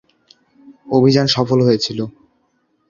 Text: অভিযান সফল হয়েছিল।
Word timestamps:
অভিযান 0.87 1.27
সফল 1.35 1.59
হয়েছিল। 1.67 1.99